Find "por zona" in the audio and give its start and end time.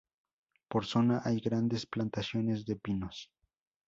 0.67-1.21